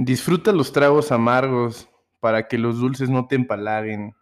[0.00, 1.88] Disfruta los tragos amargos
[2.20, 4.14] para que los dulces no te empalaguen.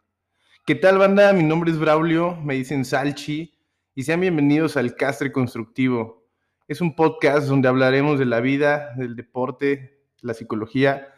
[0.65, 1.35] ¿Qué tal, banda?
[1.35, 3.53] Mi nombre es Braulio, me dicen Salchi,
[3.95, 6.25] y sean bienvenidos al Castre Constructivo.
[6.67, 11.09] Es un podcast donde hablaremos de la vida, del deporte, la psicología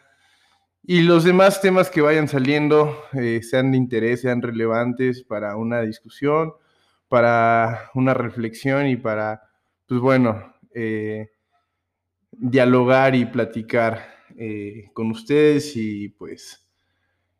[0.83, 5.83] y los demás temas que vayan saliendo, eh, sean de interés, sean relevantes para una
[5.83, 6.51] discusión,
[7.07, 9.41] para una reflexión y para,
[9.87, 11.29] pues bueno, eh,
[12.31, 16.65] dialogar y platicar eh, con ustedes y pues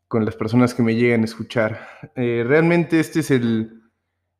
[0.09, 1.87] con las personas que me llegan a escuchar.
[2.13, 3.83] Eh, realmente este es el,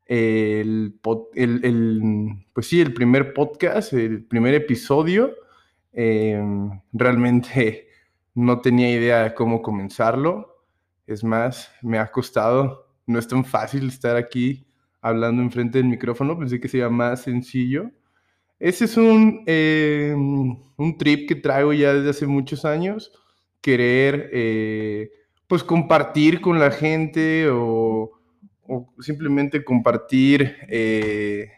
[0.04, 0.98] el,
[2.52, 5.34] pues sí, el primer podcast, el primer episodio.
[5.92, 7.88] Em, realmente
[8.34, 10.62] no tenía idea de cómo comenzarlo.
[11.06, 12.92] Es más, me ha costado.
[13.06, 14.66] No es tan fácil estar aquí
[15.00, 16.38] hablando enfrente del micrófono.
[16.38, 17.90] Pensé que sería más sencillo.
[18.60, 23.10] Ese es un, eh, un trip que traigo ya desde hace muchos años,
[23.62, 25.10] querer eh,
[25.46, 28.12] pues compartir con la gente o,
[29.00, 31.50] simplemente compartir eh,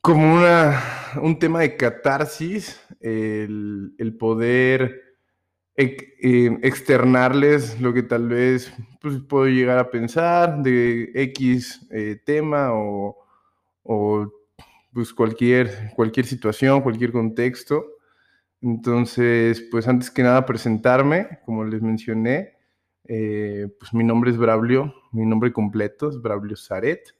[0.00, 0.80] como una,
[1.20, 5.02] un tema de catarsis, el, poder
[5.74, 11.86] externarles lo que tal vez pues, puedo llegar a pensar de X
[12.24, 13.16] tema o,
[13.82, 14.35] o
[14.96, 17.84] pues cualquier, cualquier situación, cualquier contexto.
[18.62, 22.54] Entonces, pues antes que nada presentarme, como les mencioné,
[23.04, 27.14] eh, pues mi nombre es Braulio, mi nombre completo es Braulio Zaret.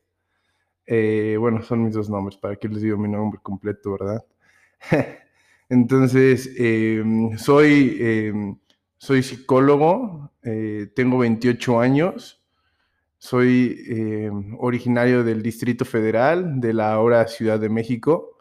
[0.87, 4.25] Eh, bueno, son mis dos nombres, ¿para qué les digo mi nombre completo, verdad?
[5.69, 8.59] Entonces, em, soy, em,
[8.97, 12.43] soy psicólogo, eh, tengo 28 años,
[13.19, 18.39] soy eh, originario del Distrito Federal, de la ahora Ciudad de México,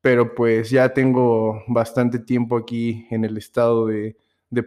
[0.00, 4.16] pero pues ya tengo bastante tiempo aquí en el estado de,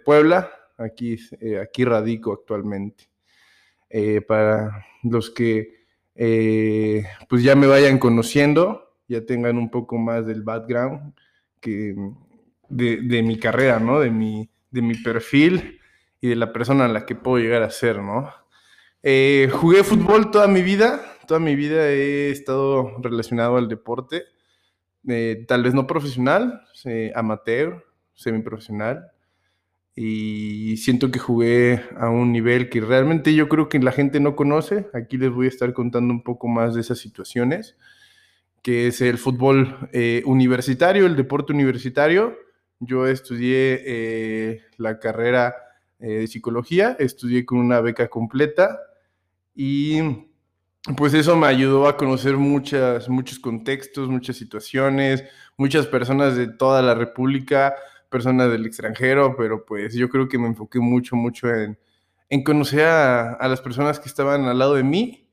[0.04, 3.09] Puebla, aquí, eh, aquí radico actualmente.
[3.90, 5.84] Eh, para los que
[6.16, 11.14] pues ya me vayan conociendo, ya tengan un poco más del background
[11.59, 11.96] que
[12.70, 14.00] de, de mi carrera, ¿no?
[14.00, 15.80] De mi, de mi perfil
[16.22, 18.31] y de la persona a la que puedo llegar a ser, ¿no?
[19.06, 24.24] Eh, jugué fútbol toda mi vida, toda mi vida he estado relacionado al deporte,
[25.09, 26.62] eh, tal vez no profesional,
[27.14, 27.84] amateur,
[28.14, 29.12] semiprofesional,
[29.94, 34.38] y siento que jugué a un nivel que realmente yo creo que la gente no
[34.38, 34.88] conoce.
[34.94, 37.75] Aquí les voy a estar contando un poco más de esas situaciones,
[38.62, 42.38] que es el fútbol eh, universitario, el deporte universitario.
[42.80, 45.56] Yo estudié la carrera
[46.00, 48.80] de psicología, estudié con una beca completa
[49.56, 50.00] y
[50.97, 55.24] pues eso me ayudó a conocer muchas, muchos contextos, muchas situaciones,
[55.58, 57.75] muchas personas de toda la República,
[58.09, 61.78] personas del extranjero, pero pues yo creo que me enfoqué mucho, mucho en,
[62.44, 65.30] conocer a, las personas que estaban al lado de mí.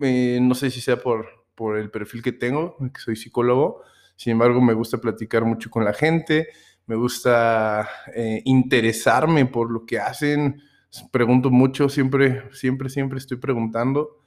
[0.00, 3.82] Eh, no sé si sea por, por el perfil que tengo, que soy psicólogo,
[4.16, 6.48] sin embargo me gusta platicar mucho con la gente,
[6.86, 10.60] me gusta eh, interesarme por lo que hacen,
[11.02, 14.20] pregunto mucho, siempre, siempre, siempre estoy preguntando.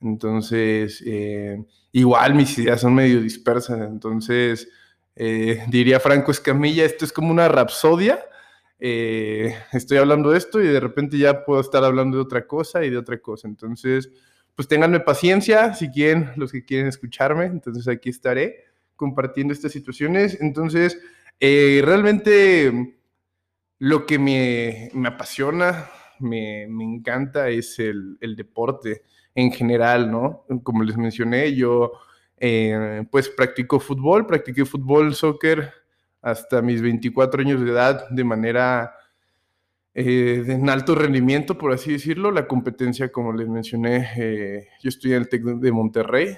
[0.00, 3.80] Entonces, eh, igual mis ideas son medio dispersas.
[3.88, 4.68] Entonces,
[5.16, 8.20] eh, diría Franco Escamilla, esto es como una rapsodia.
[8.78, 12.84] Eh, estoy hablando de esto y de repente ya puedo estar hablando de otra cosa
[12.84, 13.46] y de otra cosa.
[13.48, 14.10] Entonces,
[14.54, 17.46] pues ténganme paciencia si quieren, los que quieren escucharme.
[17.46, 18.64] Entonces, aquí estaré
[18.96, 20.40] compartiendo estas situaciones.
[20.40, 20.98] Entonces,
[21.40, 22.96] realmente
[23.78, 25.90] lo que me, me apasiona
[26.22, 29.02] me, encanta es el, deporte
[29.34, 30.44] en general, ¿no?
[30.62, 31.92] Como les mencioné, yo
[32.38, 35.72] eh, pues practico fútbol, practiqué fútbol, soccer
[36.20, 38.94] hasta mis 24 años de edad de manera
[39.94, 42.30] eh, en alto rendimiento, por así decirlo.
[42.30, 46.36] La competencia, como les mencioné, eh, yo estudié en el TEC de Monterrey,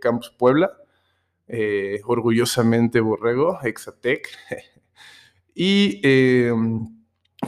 [0.00, 0.72] Campus Puebla,
[2.04, 4.28] orgullosamente Borrego, Exatec.
[5.54, 6.00] y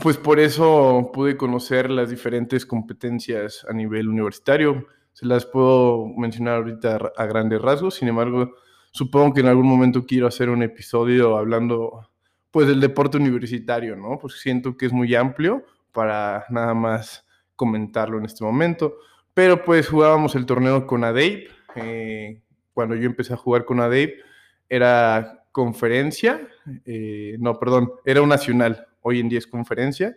[0.01, 4.87] pues por eso pude conocer las diferentes competencias a nivel universitario.
[5.13, 8.55] Se las puedo mencionar ahorita a grandes rasgos, sin embargo,
[8.91, 12.09] supongo que en algún momento quiero hacer un episodio hablando
[12.51, 14.17] pues del deporte universitario, ¿no?
[14.19, 17.25] Pues siento que es muy amplio para nada más
[17.55, 18.95] comentarlo en este momento.
[19.33, 21.49] Pero pues jugábamos el torneo con ADEIP.
[21.75, 22.41] Eh,
[22.73, 24.19] cuando yo empecé a jugar con ADEIP
[24.67, 26.47] era conferencia,
[26.85, 30.15] eh, no, perdón, era un nacional, hoy en día es conferencia,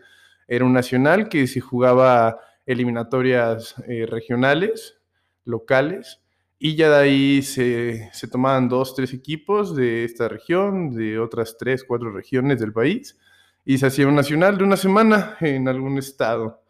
[0.49, 4.99] era un nacional que se jugaba eliminatorias eh, regionales,
[5.45, 6.21] locales,
[6.59, 11.57] y ya de ahí se, se tomaban dos, tres equipos de esta región, de otras
[11.59, 13.19] tres, cuatro regiones del país,
[13.65, 16.63] y se hacía un nacional de una semana en algún estado.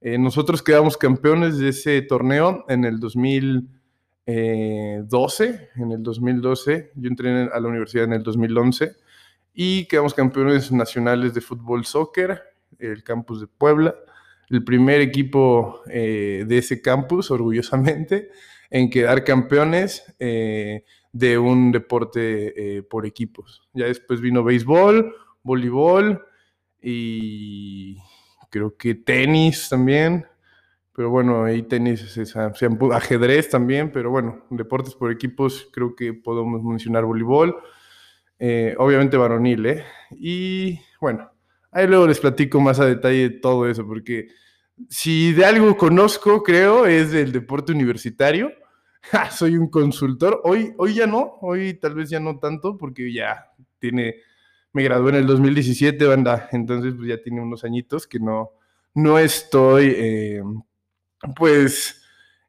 [0.00, 5.70] Eh, nosotros quedamos campeones de ese torneo en el 2012.
[5.76, 8.96] En el 2012, yo entré a la universidad en el 2011
[9.58, 12.42] y quedamos campeones nacionales de fútbol soccer,
[12.78, 13.94] el campus de Puebla,
[14.50, 18.28] el primer equipo eh, de ese campus, orgullosamente
[18.68, 23.66] en quedar campeones eh, de un deporte eh, por equipos.
[23.72, 26.22] Ya después vino béisbol, voleibol
[26.82, 27.96] y
[28.50, 30.26] creo que tenis también.
[30.94, 32.18] Pero bueno, ahí tenis,
[32.92, 37.56] ajedrez también, pero bueno, deportes por equipos creo que podemos mencionar voleibol.
[38.38, 39.84] Eh, obviamente varonil, ¿eh?
[40.12, 41.30] Y bueno,
[41.70, 44.28] ahí luego les platico más a detalle todo eso, porque
[44.88, 48.52] si de algo conozco, creo, es del deporte universitario.
[49.30, 50.40] soy un consultor.
[50.44, 54.16] Hoy, hoy ya no, hoy tal vez ya no tanto, porque ya tiene,
[54.72, 58.52] me gradué en el 2017, banda, entonces pues ya tiene unos añitos que no,
[58.94, 60.42] no estoy, eh,
[61.36, 62.02] pues,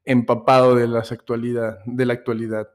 [0.06, 2.70] empapado de las actualidad, de la actualidad.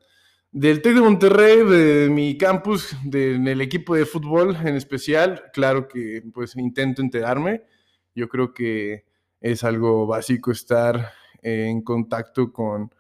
[0.53, 6.23] Del TEC de Monterrey, de mi campus, del equipo de fútbol en especial, claro que
[6.35, 7.63] pues intento enterarme.
[8.15, 9.07] Yo creo que
[9.41, 12.95] es algo básico estar en contacto con,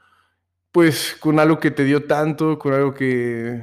[0.72, 3.60] pues, con algo que te dio tanto, con algo que,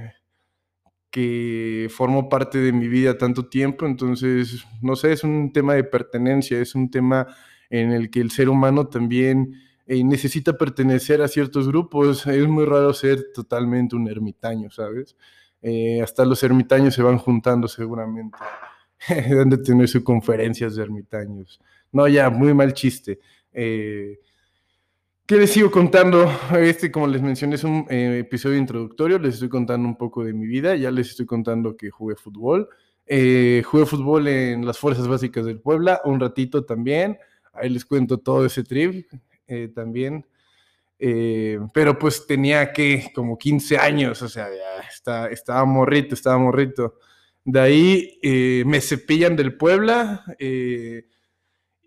[1.09, 3.87] que formó parte de mi vida tanto tiempo.
[3.87, 7.25] Entonces, no sé, es un tema de pertenencia, es un tema
[7.71, 9.55] en el que el ser humano también
[9.91, 12.27] eh, necesita pertenecer a ciertos grupos.
[12.27, 15.15] Es muy raro ser totalmente un ermitaño, ¿sabes?
[15.63, 18.37] Eh, hasta los ermitaños se van juntando seguramente.
[19.09, 21.59] Deben de tener sus conferencias de ermitaños.
[21.91, 23.19] No, ya, muy mal chiste.
[23.51, 24.19] Eh,
[25.25, 26.31] ¿Qué les sigo contando?
[26.55, 29.17] Este, como les mencioné, es un eh, episodio introductorio.
[29.17, 30.75] Les estoy contando un poco de mi vida.
[30.75, 32.69] Ya les estoy contando que jugué fútbol.
[33.07, 37.17] Jugué fútbol en las Fuerzas Básicas del Puebla, un ratito también.
[37.53, 39.07] Ahí les cuento todo ese trip
[39.49, 40.25] eh, también.
[41.73, 46.95] pero pues tenía que como 15 años, o sea, ya está, estaba morrito, estaba morrito.
[47.45, 48.19] De ahí
[48.65, 50.23] me cepillan del Puebla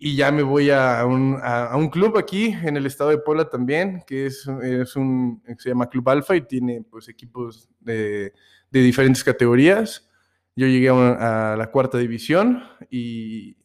[0.05, 3.49] y ya me voy a un, a, un, club aquí en el estado de Puebla
[3.49, 8.32] también, que es, es un, se llama Club Alfa y tiene pues equipos de,
[8.73, 10.11] de diferentes categorías.
[10.56, 13.56] Yo llegué a, la cuarta división y,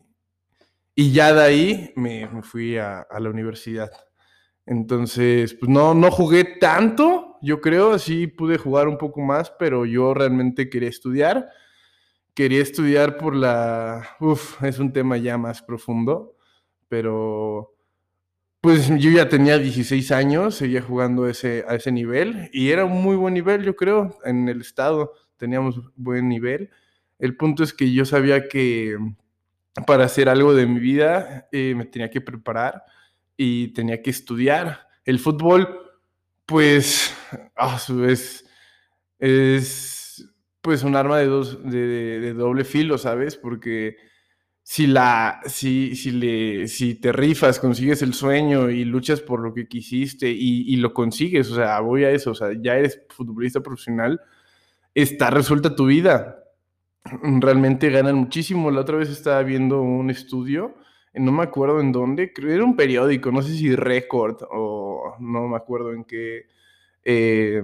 [0.97, 3.91] y, ya de ahí me, fui a, a, la universidad.
[4.65, 9.85] Entonces, pues no, no jugué tanto, yo creo, sí pude jugar un poco más, pero
[9.85, 11.47] yo realmente quería estudiar
[12.38, 14.15] quería estudiar por la...
[14.19, 16.35] Uf, es un tema ya más profundo,
[16.88, 17.73] pero
[18.61, 23.01] pues yo ya tenía 16 años, seguía jugando ese, a ese nivel y era un
[23.01, 26.69] muy buen nivel, yo creo, en el estado teníamos buen nivel.
[27.17, 28.95] El punto es que yo sabía que
[29.85, 32.83] para hacer algo de mi vida eh, me tenía que preparar
[33.35, 34.88] y tenía que estudiar.
[35.06, 35.68] El fútbol,
[36.45, 37.15] pues,
[37.56, 38.45] a su vez,
[39.19, 40.25] es
[40.62, 43.38] pues un arma de, dos, de, doble filo, ¿sabes?
[43.38, 43.95] Porque
[44.63, 49.53] si, la, si, si, le, si te rifas, consigues el sueño y luchas por lo
[49.53, 53.62] que quisiste y, lo consigues, o sea, voy a eso, o sea, ya eres futbolista
[53.62, 54.19] profesional,
[54.94, 56.43] está resuelta tu vida.
[57.39, 58.71] Realmente ganan muchísimo.
[58.71, 60.75] La otra vez estaba viendo un estudio,
[61.13, 65.15] no me acuerdo en dónde, creo que era un periódico, no sé si Record o
[65.19, 66.45] no me acuerdo en qué.
[67.03, 67.63] Eh,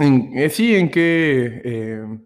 [0.00, 2.18] eh, sí, en qué, eh,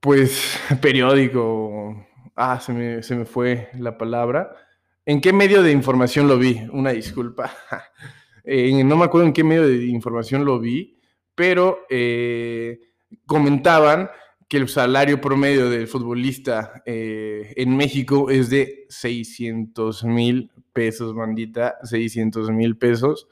[0.00, 4.50] pues, periódico, ah, se me, fue la palabra.
[5.06, 6.66] ¿En qué medio de información lo vi?
[6.72, 7.52] Una disculpa.
[8.44, 10.98] no me acuerdo en qué medio de información lo vi,
[11.34, 12.80] pero eh,
[13.26, 14.10] comentaban
[14.48, 22.50] que el salario promedio del futbolista en México es de 600 mil pesos, bandita, 600
[22.50, 23.26] mil pesos.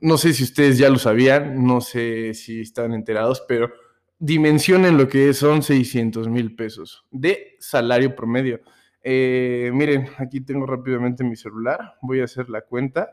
[0.00, 3.72] No sé si ustedes ya lo sabían, no sé si están enterados, pero
[4.18, 8.60] dimensionen lo que son 600 mil pesos de salario promedio.
[9.02, 13.10] Eh, miren, aquí tengo rápidamente mi celular, voy a hacer la cuenta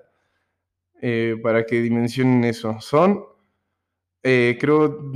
[1.02, 2.78] eh, para que dimensionen eso.
[2.80, 3.24] Son,
[4.24, 5.12] eh, creo,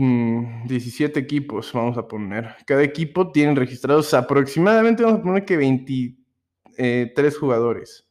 [0.66, 2.56] 17 mm, equipos, vamos a poner.
[2.66, 8.08] Cada equipo tiene registrados aproximadamente, vamos a poner que 23 jugadores.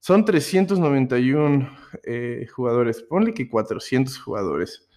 [0.00, 1.70] Son 391
[2.04, 3.02] eh, jugadores.
[3.02, 4.88] Ponle que 400 jugadores.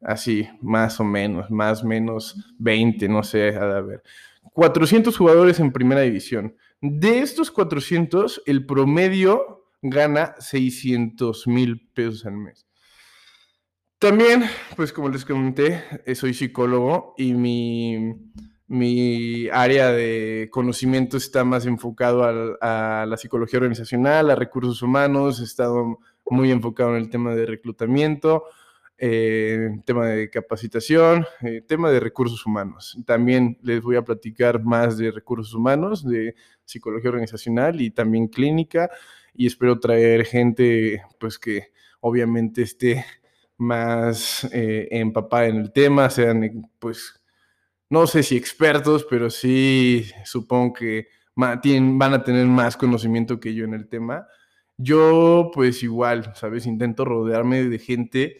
[0.00, 4.02] Así, más o menos, más o menos 20, no sé, a ver.
[4.52, 6.54] 400 jugadores en primera división.
[6.80, 12.67] De estos 400, el promedio gana 600 mil pesos al mes.
[13.98, 14.44] También,
[14.76, 18.14] pues como les comenté, eh, soy psicólogo y mi,
[18.68, 22.22] mi área de conocimiento está más enfocado
[22.60, 27.46] a la psicología organizacional, a recursos humanos, he estado muy enfocado en el tema de
[27.46, 28.44] reclutamiento,
[28.98, 32.96] eh, tema de capacitación, eh, tema de recursos humanos.
[33.04, 38.90] También les voy a platicar más de recursos humanos, de psicología organizacional y también clínica
[39.34, 43.04] y espero traer gente pues que obviamente esté
[43.58, 47.20] más eh, empapada en el tema, sean eh, pues,
[47.90, 53.64] no sé si expertos, pero sí supongo que van a tener más conocimiento que yo
[53.64, 54.26] en el tema.
[54.76, 56.66] Yo pues igual, ¿sabes?
[56.66, 58.36] Intento rodearme de gente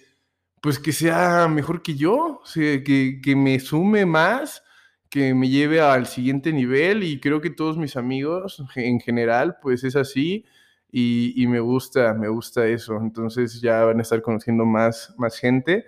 [0.60, 4.62] pues que sea mejor que yo, que, que me sume más,
[5.08, 9.84] que me lleve al siguiente nivel y creo que todos mis amigos en general pues
[9.84, 10.44] es así
[10.90, 12.96] y, me gusta, me gusta eso.
[12.96, 15.86] Entonces ya van a estar conociendo más, más gente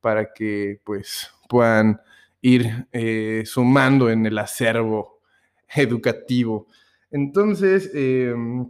[0.00, 2.00] para que pues puedan
[2.40, 5.20] ir eh, sumando en el acervo
[5.74, 6.66] educativo.
[7.10, 8.68] Entonces, em,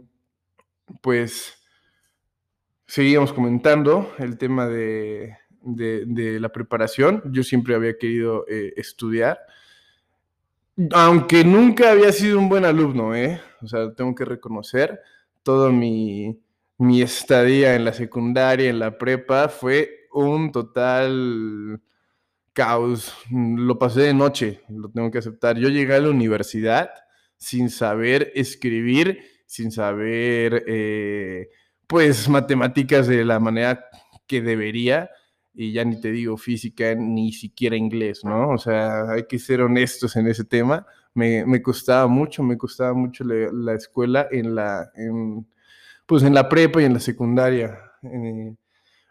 [1.01, 1.63] pues
[2.85, 7.23] seguíamos comentando el tema de, la preparación.
[7.31, 9.39] Yo siempre había querido eh, estudiar,
[10.91, 13.41] aunque nunca había sido un buen alumno, ¿eh?
[13.61, 14.99] O sea, tengo que reconocer
[15.43, 16.39] todo mi,
[17.01, 21.81] estadía en la secundaria, en la prepa, fue un total
[22.53, 23.13] caos.
[23.31, 25.57] Lo pasé de noche, lo tengo que aceptar.
[25.57, 26.89] Yo llegué a la universidad
[27.37, 31.49] sin saber escribir, sin saber, eh,
[31.87, 33.85] pues, matemáticas de la manera
[34.27, 35.09] que debería.
[35.53, 38.49] Y ya ni te digo física, ni siquiera inglés, ¿no?
[38.49, 43.23] O sea, hay que ser honestos en ese tema me, costaba mucho, me costaba mucho
[43.23, 44.91] la, escuela en la,
[46.05, 47.79] pues en la prepa y en la secundaria.
[48.03, 48.55] Eh,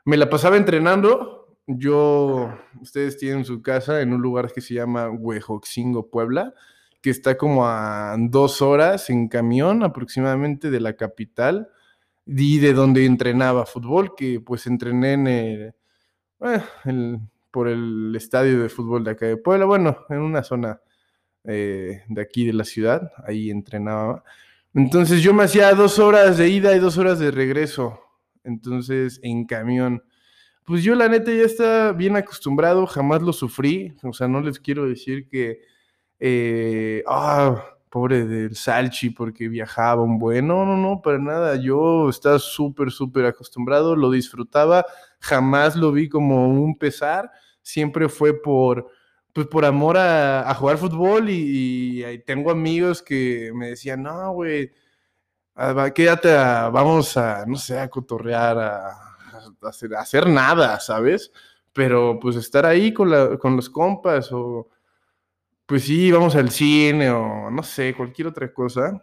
[0.05, 1.57] me la pasaba entrenando.
[1.67, 6.55] Yo, ustedes tienen su casa en un lugar que se llama Huejoxingo, Puebla,
[7.01, 11.69] que está como a dos horas en camión aproximadamente de la capital
[12.27, 15.73] y de donde entrenaba fútbol, que pues entrené en eh,
[17.53, 20.81] por el estadio de fútbol de acá de Puebla, bueno, en una zona
[21.45, 24.23] eh, de aquí de la ciudad, ahí entrenaba.
[24.75, 28.01] Entonces yo me hacía dos horas de ida y dos horas de regreso,
[28.45, 30.03] entonces en camión.
[30.65, 34.61] Pues yo la neta ya estaba bien acostumbrado, jamás lo sufrí, o sea, no les
[34.61, 35.61] quiero decir que,
[36.21, 42.09] eh, ah, pobre del Salchi porque viajaba un buen, no, no, no, para nada, yo
[42.09, 44.87] estaba súper, súper acostumbrado, lo disfrutaba,
[45.21, 47.31] jamás lo vi como un pesar,
[47.61, 48.89] siempre fue por
[49.33, 54.73] pues por amor a, jugar fútbol y, tengo amigos que me decían, no, güey,
[55.95, 59.17] quédate, vamos a, no sé, a cotorrear, a,
[59.97, 61.33] hacer, nada, ¿sabes?
[61.73, 64.69] Pero pues estar ahí con, los compas o
[65.67, 69.03] pues sí, vamos al cine o no sé, cualquier otra cosa.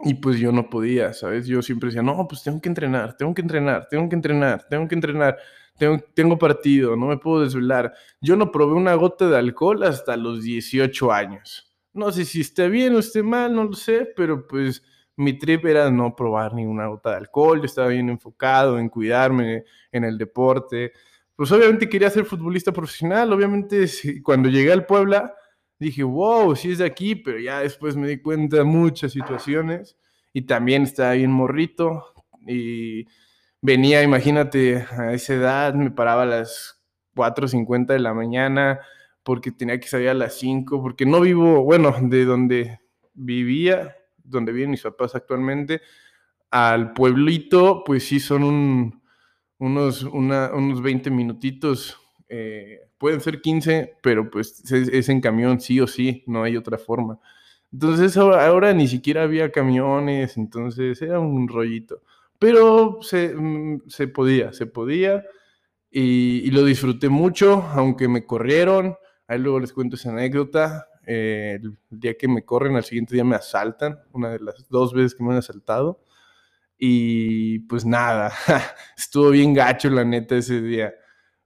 [0.00, 1.46] Y pues yo no podía, ¿sabes?
[1.46, 4.86] Yo siempre decía, no, pues tengo que entrenar, tengo que entrenar, tengo que entrenar, tengo
[4.86, 5.38] que entrenar
[5.78, 7.94] tengo, partido, no me puedo desvelar.
[8.20, 11.72] Yo no probé una gota de alcohol hasta los 18 años.
[11.92, 14.82] No sé si esté bien o esté mal, no lo sé, pero pues
[15.16, 17.58] mi trip era no probar ninguna gota de alcohol.
[17.58, 20.92] Yo estaba bien enfocado en cuidarme en el deporte.
[21.34, 23.32] Pues obviamente quería ser futbolista profesional.
[23.32, 23.86] Obviamente
[24.22, 25.34] cuando llegué al Puebla
[25.78, 29.96] dije, wow, sí es de aquí, pero ya después me di cuenta de muchas situaciones
[30.32, 32.14] y también estaba bien morrito
[32.46, 33.06] y
[33.60, 36.82] venía, imagínate, a esa edad, me paraba a las
[37.14, 38.80] 4.50 de la mañana
[39.22, 42.80] porque tenía que salir a las 5, porque no vivo, bueno, de donde
[43.12, 45.82] vivía, donde viven mis papás actualmente,
[46.50, 49.02] al pueblito, pues sí son
[49.58, 51.98] unos, unos 20 minutitos,
[52.28, 56.78] eh, pueden ser 15, pero pues es, en camión sí o sí, no hay otra
[56.78, 57.18] forma.
[57.72, 62.02] Entonces ahora ni siquiera había camiones, entonces era un rollito.
[62.38, 65.24] Pero mm, se, podía, se podía.
[65.90, 68.96] Y, lo disfruté mucho, aunque me corrieron.
[69.26, 70.88] Ahí luego les cuento esa anécdota.
[71.06, 74.92] Eh, el día que me corren, al siguiente día me asaltan, una de las dos
[74.92, 76.02] veces que me han asaltado.
[76.78, 78.32] Y pues nada,
[78.96, 80.94] estuvo bien gacho la neta ese día.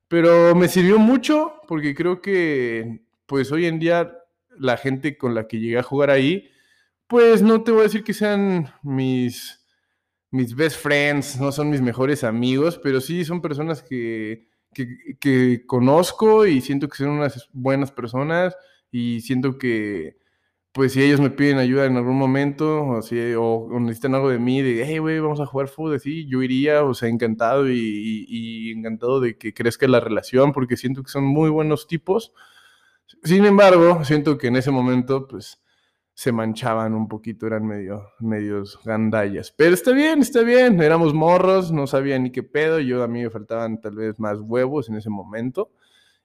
[0.08, 4.18] Pero me sirvió mucho porque creo que pues hoy en día
[4.58, 6.50] la gente con la que llegué a jugar ahí,
[7.06, 9.61] pues no te voy a decir que sean mis
[10.32, 14.48] mis best friends, no son mis mejores amigos, pero sí son personas que,
[15.66, 18.56] conozco y siento que son unas buenas personas
[18.90, 20.16] y siento que
[20.72, 24.38] pues si ellos me piden ayuda en algún momento, o, si, o, necesitan algo de
[24.38, 28.24] mí, de, hey, güey, vamos a jugar fútbol, sí, yo iría, o sea, encantado y,
[28.26, 32.32] y, encantado de que crezca la relación, porque siento que son muy buenos tipos.
[33.22, 35.61] Sin embargo, siento que en ese momento, pues,
[36.22, 39.50] se manchaban un poquito, eran medio, medios gandallas.
[39.50, 43.22] Pero está bien, está bien, éramos morros, no sabía ni qué pedo, yo a mí
[43.22, 45.72] me faltaban tal vez más huevos en ese momento,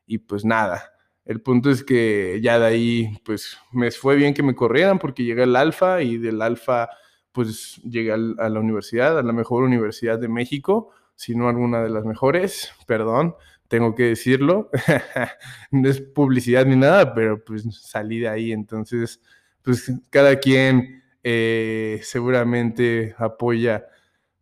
[0.06, 0.94] y pues nada
[1.27, 5.25] el punto es que ya de ahí, pues me fue bien que me corrieran porque
[5.25, 6.89] llegué al Alfa y del Alfa,
[7.34, 11.89] pues llegué a la universidad, a la mejor universidad de México, si no alguna de
[11.89, 13.36] las mejores, perdón,
[13.68, 14.70] tengo que decirlo.
[15.72, 18.54] no es publicidad ni nada, pero pues salí de ahí.
[18.54, 19.20] Entonces,
[19.68, 23.86] pues cada quien eh, seguramente apoya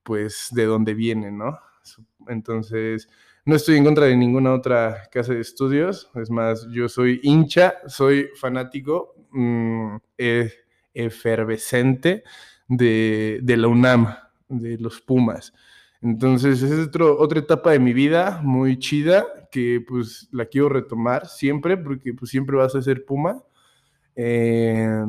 [0.04, 1.58] pues de dónde viene, ¿no?
[2.28, 3.10] Entonces,
[3.44, 6.12] no estoy en contra de ninguna otra casa de estudios.
[6.14, 10.52] Es más, yo soy hincha, soy fanático mm, e,
[10.94, 12.24] efervescente
[12.68, 14.16] de, la UNAM,
[14.48, 15.56] de los Pumas.
[16.04, 21.78] Entonces, es otra etapa de mi vida muy chida que pues la quiero retomar siempre
[21.78, 23.44] porque pues siempre vas a ser Puma.
[24.16, 25.04] Eh,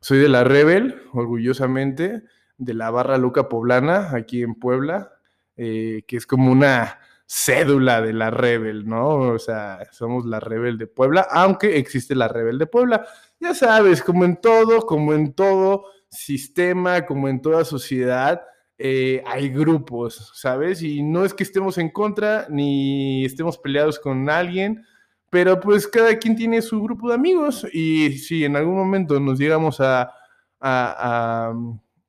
[0.00, 2.22] soy de la Rebel, orgullosamente,
[2.58, 5.12] de la Barra Luca Poblana, aquí en Puebla,
[5.56, 9.08] eh, que es como una cédula de la Rebel, ¿no?
[9.08, 13.06] O sea, somos la Rebel de Puebla, aunque existe la Rebel de Puebla.
[13.40, 18.42] Ya sabes, como en todo, como en todo sistema, como en toda sociedad,
[18.76, 20.82] eh, hay grupos, ¿sabes?
[20.82, 24.84] Y no es que estemos en contra ni estemos peleados con alguien,
[25.32, 29.38] pero pues cada quien tiene su grupo de amigos y si en algún momento nos
[29.38, 30.12] llegamos a,
[30.60, 31.54] a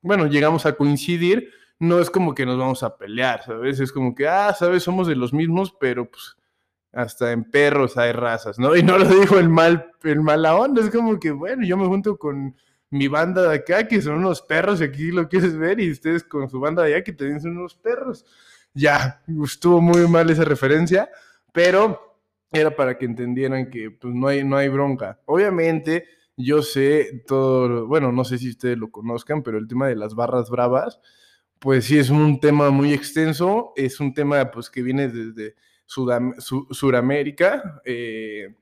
[0.02, 3.80] bueno, llegamos a coincidir, no es como que nos vamos a pelear, ¿sabes?
[3.80, 4.82] Es como que, ah, ¿sabes?
[4.82, 6.36] Somos de los mismos, pero pues
[6.92, 8.76] hasta en perros hay razas, ¿no?
[8.76, 11.86] Y no lo digo el mal, el mala onda, es como que, bueno, yo me
[11.86, 12.54] junto con
[12.90, 16.24] mi banda de acá, que son unos perros, y aquí lo quieres ver, y ustedes
[16.24, 18.26] con su banda de allá, que también son unos perros.
[18.74, 21.08] Ya, estuvo muy mal esa referencia,
[21.54, 22.13] pero
[22.54, 25.20] era para que entendieran que pues no hay, no hay bronca.
[25.26, 29.96] Obviamente, yo sé todo, bueno, no sé si ustedes lo conozcan, pero el tema de
[29.96, 31.00] las barras bravas,
[31.58, 35.54] pues sí, es un tema muy extenso, es un tema pues que viene desde
[35.86, 37.80] Sudamérica.
[37.84, 38.54] Eh,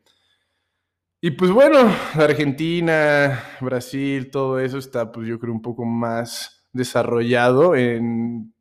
[1.21, 1.79] y pues bueno,
[2.15, 8.53] Argentina, Brasil, todo eso está pues yo creo un poco más desarrollado en,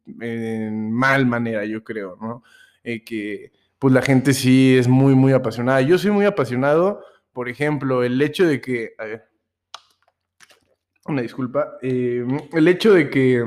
[0.91, 2.43] mal manera, yo creo, ¿no?
[2.83, 5.81] Eh, que pues la gente sí es muy, muy apasionada.
[5.81, 8.93] Yo soy muy apasionado, por ejemplo, el hecho de que...
[11.05, 11.79] Una disculpa.
[11.81, 13.43] Eh, el hecho de que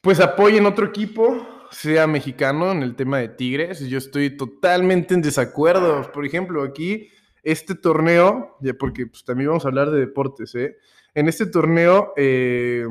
[0.00, 3.80] pues apoyen otro equipo, sea mexicano, en el tema de Tigres.
[3.88, 6.12] Yo estoy totalmente en desacuerdo.
[6.12, 7.08] Por ejemplo, aquí,
[7.42, 10.76] este torneo, porque pues, también vamos a hablar de deportes, ¿eh?
[11.14, 12.86] En este torneo, eh,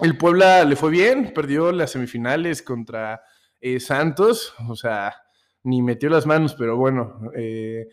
[0.00, 3.20] el Puebla le fue bien, perdió las semifinales contra
[3.64, 5.14] eh, Santos, o sea,
[5.62, 7.88] ni metió las manos, pero bueno, eh,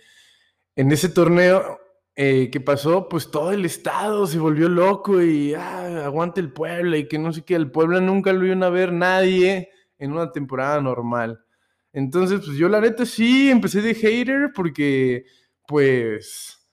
[0.76, 1.80] en ese torneo
[2.16, 3.08] eh, ¿qué pasó?
[3.08, 7.32] Pues todo el estado se volvió loco y ah, aguante el Puebla y que no
[7.32, 11.40] sé qué, el Puebla nunca lo iban a ver nadie en una temporada normal.
[11.94, 15.26] Entonces, pues yo la neta sí empecé de hater porque,
[15.68, 16.68] pues,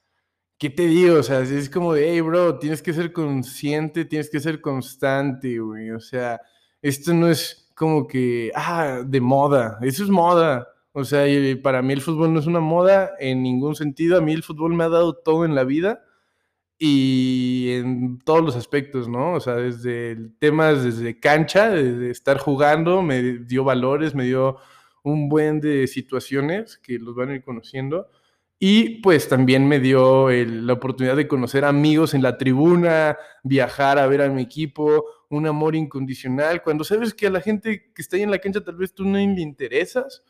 [0.59, 1.19] ¿qué te digo?
[1.19, 5.59] O sea, es como de, hey, bro, tienes que ser consciente, tienes que ser constante,
[5.61, 5.91] güey.
[5.93, 6.41] O sea,
[6.83, 10.69] esto no es como que, ah, de moda, eso es moda.
[10.93, 11.25] O sea,
[11.63, 14.19] para mí el fútbol no es una moda en ningún sentido.
[14.19, 16.03] A mí el fútbol me ha dado todo en la vida
[16.77, 19.35] y en todos los aspectos, ¿no?
[19.35, 24.57] O sea, desde el tema, desde cancha, desde estar jugando, me dio valores, me dio
[25.05, 28.09] un buen de situaciones que los van a ir conociendo.
[28.59, 34.09] Y pues también me dio la oportunidad de conocer amigos en la tribuna, viajar a
[34.09, 36.63] ver a mi equipo, un amor incondicional.
[36.63, 39.05] Cuando sabes que a la gente que está ahí en la cancha tal vez tú
[39.05, 40.23] no le interesas,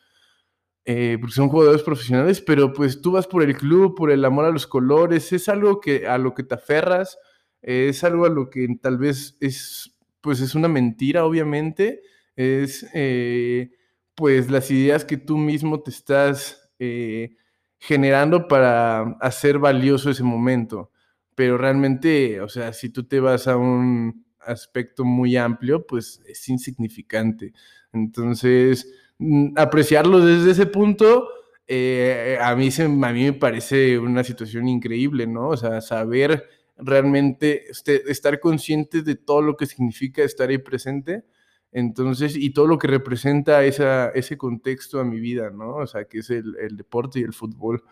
[0.85, 4.47] eh, porque son jugadores profesionales, pero pues tú vas por el club, por el amor
[4.47, 7.19] a los colores, es algo que a lo que te aferras,
[7.61, 12.01] es algo a lo que tal vez es, pues es una mentira, obviamente,
[12.37, 13.71] es eh,
[14.15, 17.37] pues las ideas que tú mismo te estás eh,
[17.79, 20.91] generando para hacer valioso ese momento,
[21.35, 26.49] pero realmente, o sea, si tú te vas a un aspecto muy amplio, pues es
[26.49, 27.53] insignificante.
[27.93, 28.87] Entonces,
[29.19, 31.29] Mm, apreciarlo desde ese punto,
[31.67, 35.49] eh, a, mí se, a mí me parece una situación increíble, ¿no?
[35.49, 36.45] O sea, saber
[36.77, 37.65] realmente
[38.07, 41.25] estar consciente de todo lo que significa estar ahí presente,
[41.73, 45.77] entonces, y todo lo que representa ese contexto a mi vida, ¿no?
[45.77, 47.83] O sea, que es el, el deporte y el fútbol.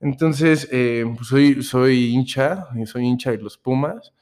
[0.00, 4.12] Entonces, eh, pues soy, soy hincha, soy hincha de los Pumas.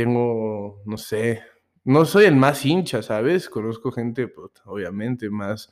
[0.00, 1.42] Tengo, no sé,
[1.84, 3.50] no soy el más hincha, ¿sabes?
[3.50, 5.70] Conozco gente, pues, obviamente, más,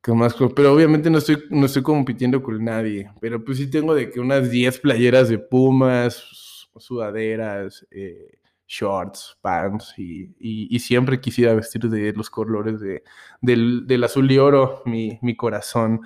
[0.00, 3.10] que más, pero obviamente no estoy, no estoy compitiendo con nadie.
[3.20, 9.92] Pero pues sí tengo de que unas 10 playeras de Pumas, sudaderas, eh, shorts, pants,
[9.98, 13.02] y, siempre quisiera vestir de los colores de,
[13.40, 16.00] del, azul y oro, mi, mi corazón.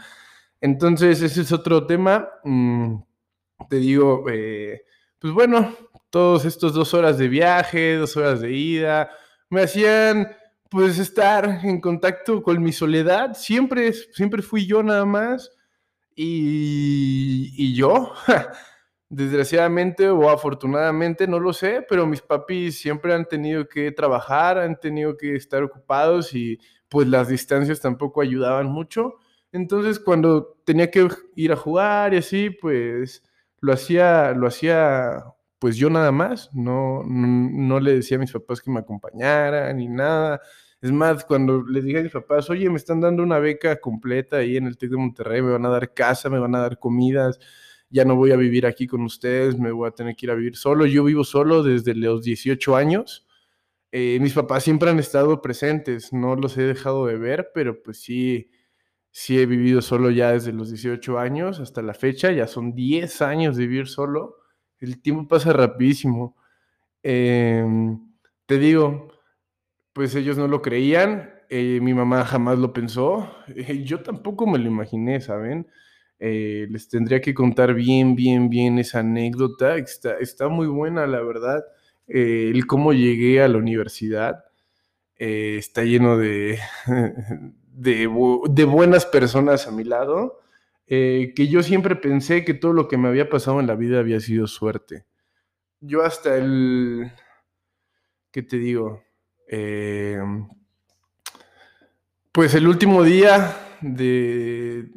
[0.63, 2.31] Entonces, ese es otro tema.
[2.45, 2.97] Mm,
[3.69, 4.85] te digo, eh,
[5.21, 5.77] pues bueno,
[6.11, 9.11] todos estos dos horas de viaje, dos horas de ida,
[9.51, 10.29] me hacían
[10.71, 13.35] pues estar en contacto con mi soledad.
[13.35, 15.51] Siempre, siempre fui yo nada más.
[16.15, 18.13] Y, y yo,
[19.09, 24.79] desgraciadamente o afortunadamente, no lo sé, pero mis papis siempre han tenido que trabajar, han
[24.79, 29.15] tenido que estar ocupados y pues las distancias tampoco ayudaban mucho.
[29.53, 33.23] Entonces, cuando tenía que ir a jugar y así, pues
[33.61, 35.25] lo hacía, lo hacía,
[35.59, 36.51] pues yo nada más.
[36.55, 40.41] No, no, le decía a mis papás que me acompañaran ni nada.
[40.81, 44.39] Es más, cuando les dije a mis papás, oye, me están dando una beca completa
[44.39, 46.79] ahí en el TEC de Monterrey, me van a dar casa, me van a dar
[46.79, 47.39] comidas,
[47.91, 50.35] ya no voy a vivir aquí con ustedes, me voy a tener que ir a
[50.35, 50.87] vivir solo.
[50.87, 53.27] Yo vivo solo desde los 18 años.
[53.93, 58.01] Eh, mis papás siempre han estado presentes, no los he dejado de ver, pero pues
[58.01, 58.51] sí,
[59.11, 63.23] sí he vivido solo ya desde los 18 años hasta la fecha, ya son 10
[63.23, 64.37] años de vivir solo,
[64.79, 66.37] el tiempo pasa rapidísimo.
[67.03, 67.99] Em,
[68.47, 69.09] te digo,
[69.93, 74.59] pues ellos no lo creían, eh, mi mamá jamás lo pensó, eh, yo tampoco me
[74.59, 75.67] lo imaginé, ¿saben?
[76.21, 81.23] Eh, les tendría que contar bien, bien, bien esa anécdota, está, está muy buena, la
[81.23, 81.65] verdad,
[82.09, 84.45] el cómo llegué a la universidad.
[85.17, 86.59] está lleno de,
[87.81, 90.41] de, buenas personas a mi lado,
[90.87, 93.99] eh, que yo siempre pensé que todo lo que me había pasado en la vida
[93.99, 95.07] había sido suerte.
[95.81, 97.11] Yo hasta el,
[98.31, 99.03] ¿qué te digo?
[99.49, 100.21] Eh,
[102.33, 104.91] pues el último día de,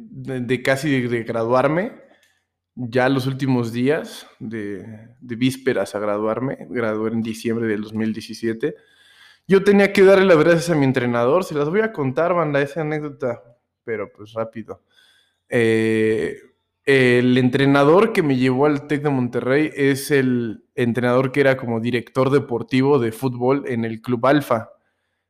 [0.62, 1.92] casi de, graduarme,
[2.74, 8.74] ya los últimos días de, de vísperas a graduarme, gradué en diciembre del 2017,
[9.46, 12.60] yo tenía que darle las gracias a mi entrenador, se las voy a contar, banda,
[12.60, 13.42] esa anécdota,
[13.84, 14.82] pero pues rápido.
[15.48, 16.36] Eh,
[16.84, 21.80] el entrenador que me llevó al TEC de Monterrey es el entrenador que era como
[21.80, 24.70] director deportivo de fútbol en el Club Alfa.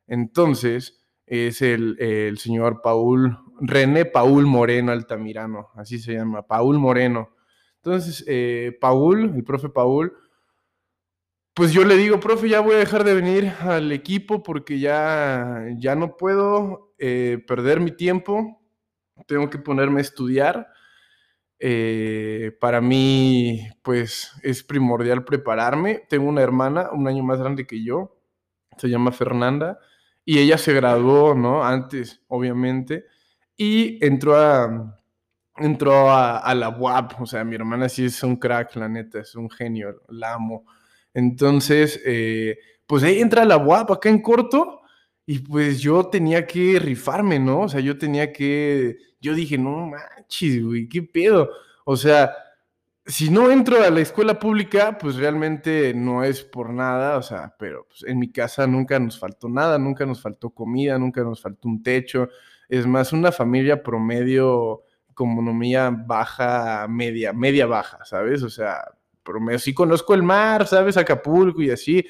[0.06, 7.30] Entonces, es el, señor Paul, René Paul Moreno Altamirano, así se llama, Paul Moreno.
[7.76, 10.12] Entonces, eh, Paul, el profe Paul,
[11.54, 15.64] pues yo le digo, profe, ya voy a dejar de venir al equipo porque ya,
[15.76, 18.60] ya no puedo eh, perder mi tiempo,
[19.28, 20.68] tengo que ponerme a estudiar.
[21.60, 26.02] Eh, para mí, pues es primordial prepararme.
[26.08, 28.16] Tengo una hermana, un año más grande que yo,
[28.76, 29.78] se llama Fernanda,
[30.24, 31.64] y ella se graduó, ¿no?
[31.64, 33.04] Antes, obviamente,
[33.56, 34.98] y entró a,
[35.58, 39.20] entró a, a la UAP, o sea, mi hermana sí es un crack, la neta,
[39.20, 40.66] es un genio, la amo.
[41.14, 44.82] Entonces, eh, pues ahí entra la guapa acá en corto
[45.26, 47.62] y pues yo tenía que rifarme, ¿no?
[47.62, 51.50] O sea, yo tenía que, yo dije, no manches, güey, qué pedo.
[51.84, 52.34] O sea,
[53.06, 57.54] si no entro a la escuela pública, pues realmente no es por nada, o sea,
[57.58, 61.40] pero pues, en mi casa nunca nos faltó nada, nunca nos faltó comida, nunca nos
[61.40, 62.28] faltó un techo.
[62.68, 68.42] Es más, una familia promedio, economía baja, media, media baja, ¿sabes?
[68.42, 68.82] O sea,
[69.24, 69.58] promedio.
[69.58, 70.96] Sí conozco el mar, ¿sabes?
[70.96, 72.04] Acapulco y así,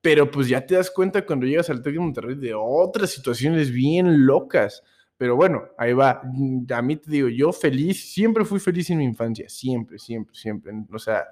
[0.00, 3.72] pero pues ya te das cuenta cuando llegas al TEC de Monterrey de otras situaciones
[3.72, 4.82] bien locas.
[5.16, 6.22] Pero bueno, ahí va.
[6.70, 10.72] A mí te digo, yo feliz, siempre fui feliz en mi infancia, siempre, siempre, siempre.
[10.92, 11.24] O sea,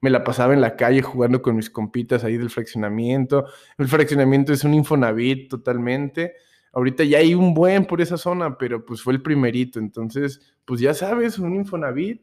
[0.00, 3.46] me la pasaba en la calle jugando con mis compitas ahí del fraccionamiento.
[3.76, 6.34] El fraccionamiento es un Infonavit totalmente.
[6.72, 9.78] Ahorita ya hay un buen por esa zona, pero pues fue el primerito.
[9.78, 12.22] Entonces, pues ya sabes, un Infonavit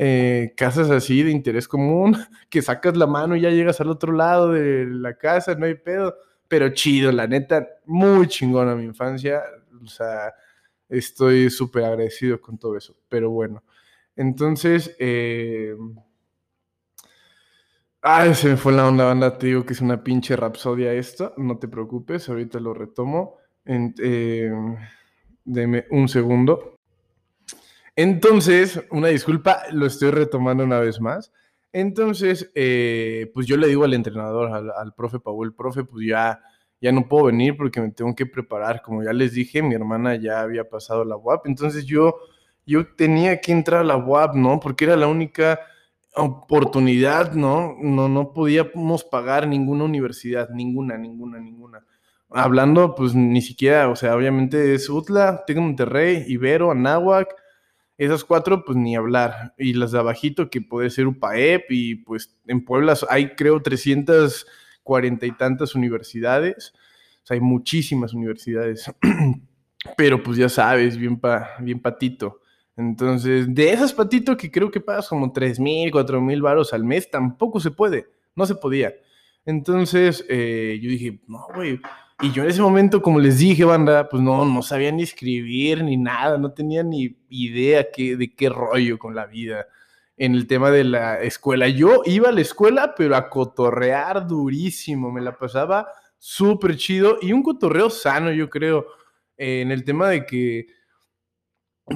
[0.00, 2.16] eh, casas así de interés común,
[2.48, 5.74] que sacas la mano y ya llegas al otro lado de la casa, no hay
[5.74, 6.14] pedo,
[6.46, 9.42] pero chido, la neta, muy chingona mi infancia,
[9.82, 10.32] o sea,
[10.88, 13.64] estoy súper agradecido con todo eso, pero bueno,
[14.14, 15.74] entonces, eh...
[18.00, 21.34] Ay, se me fue la onda, banda, te digo que es una pinche rapsodia esto,
[21.36, 24.50] no te preocupes, ahorita lo retomo, eh,
[25.44, 26.77] deme un segundo.
[28.00, 31.32] Entonces, una disculpa, lo estoy retomando una vez más.
[31.72, 36.40] Entonces, eh, pues yo le digo al entrenador, al, profe Paul, profe, pues ya,
[36.80, 38.82] ya no puedo venir porque me tengo que preparar.
[38.82, 41.48] Como ya les dije, mi hermana ya había pasado la UAP.
[41.48, 42.14] Entonces yo
[42.64, 44.60] yo tenía que entrar a la UAP, ¿no?
[44.60, 45.58] Porque era la única
[46.14, 47.76] oportunidad, ¿no?
[47.80, 51.84] No, no podíamos pagar ninguna universidad, ninguna, ninguna, ninguna.
[52.30, 57.34] Hablando, pues ni siquiera, o sea, obviamente es UTLA, Tengo Monterrey, Ibero, Anáhuac,
[57.98, 59.54] esas cuatro, pues ni hablar.
[59.58, 65.26] Y las de abajito, que puede ser UPAEP, y pues en Puebla hay, creo, 340
[65.26, 66.72] y tantas universidades.
[67.22, 68.90] O sea, hay muchísimas universidades.
[69.96, 72.40] Pero pues ya sabes, bien, pa, bien patito.
[72.76, 76.84] Entonces, de esas patito que creo que pagas como 3 mil, 4 mil varos al
[76.84, 78.06] mes, tampoco se puede.
[78.36, 78.94] No se podía.
[79.44, 81.80] Entonces, eh, yo dije, no, güey,
[82.20, 85.84] y yo en ese momento, como les dije, banda, pues no, no sabía ni escribir
[85.84, 89.66] ni nada, no tenía ni idea qué, de qué rollo con la vida
[90.16, 91.68] en el tema de la escuela.
[91.68, 97.32] Yo iba a la escuela, pero a cotorrear durísimo, me la pasaba súper chido y
[97.32, 98.86] un cotorreo sano, yo creo,
[99.36, 100.66] en el tema de que,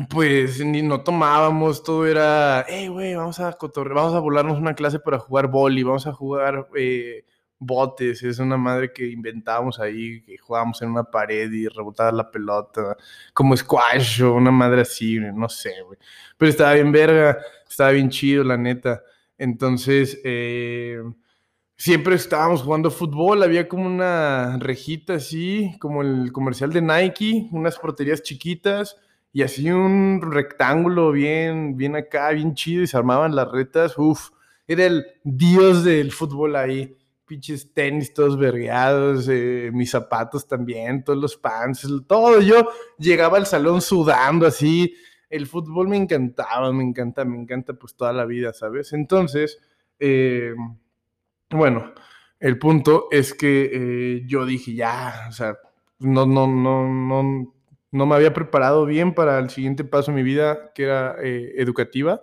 [0.08, 4.74] pues, ni no tomábamos, todo era, hey, güey, vamos a cotorrear, vamos a volarnos una
[4.74, 6.68] clase para jugar boli, vamos a jugar...
[6.76, 7.24] Eh,
[7.66, 12.30] botes, es una madre que inventábamos ahí, que jugábamos en una pared y rebotaba la
[12.30, 12.96] pelota,
[13.32, 15.98] como squash o una madre así, no sé, güey.
[16.36, 19.02] Pero estaba bien verga, estaba bien chido, la neta.
[19.38, 21.02] Entonces, eh,
[21.76, 27.78] siempre estábamos jugando fútbol, había como una rejita así, como el comercial de Nike, unas
[27.78, 28.96] porterías chiquitas
[29.32, 34.30] y así un rectángulo bien, bien acá, bien chido y se armaban las retas, uff,
[34.66, 36.96] era el dios del fútbol ahí
[37.32, 42.42] pinches tenis todos vergueados, eh, mis zapatos también, todos los pants, todo.
[42.42, 42.68] Yo
[42.98, 44.94] llegaba al salón sudando así.
[45.30, 48.92] El fútbol me encantaba, me encanta, me encanta pues toda la vida, ¿sabes?
[48.92, 49.58] Entonces,
[49.98, 50.52] eh,
[51.48, 51.94] bueno,
[52.38, 55.56] el punto es que eh, yo dije, ya, o sea,
[56.00, 57.54] no, no, no, no,
[57.92, 62.20] no me había preparado bien para el siguiente paso en mi vida, que era educativa.